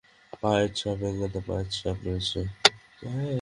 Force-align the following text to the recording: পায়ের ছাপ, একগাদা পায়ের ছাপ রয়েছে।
পায়ের 0.43 0.69
ছাপ, 0.73 0.99
একগাদা 1.01 1.41
পায়ের 1.47 1.67
ছাপ 1.77 1.97
রয়েছে। 2.05 2.39